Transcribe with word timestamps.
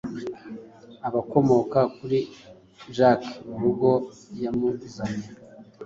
Abakomoka 1.07 1.79
kuri 1.95 2.19
jake 2.97 3.29
murugo 3.49 3.91
yamuzanye 4.43 5.27